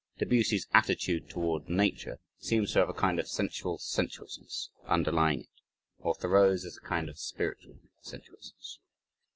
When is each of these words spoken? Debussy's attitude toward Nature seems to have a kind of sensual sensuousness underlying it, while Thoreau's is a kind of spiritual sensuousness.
Debussy's 0.17 0.65
attitude 0.73 1.29
toward 1.29 1.69
Nature 1.69 2.17
seems 2.39 2.73
to 2.73 2.79
have 2.79 2.89
a 2.89 2.91
kind 2.93 3.19
of 3.19 3.27
sensual 3.27 3.77
sensuousness 3.77 4.71
underlying 4.87 5.41
it, 5.41 5.61
while 5.97 6.15
Thoreau's 6.15 6.65
is 6.65 6.75
a 6.75 6.81
kind 6.87 7.07
of 7.07 7.19
spiritual 7.19 7.77
sensuousness. 8.01 8.79